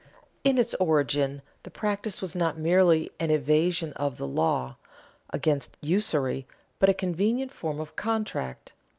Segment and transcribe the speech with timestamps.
[0.43, 4.77] In its origin the practice was not merely an evasion of the law
[5.29, 6.47] against usury,
[6.79, 8.73] but a convenient form of contract.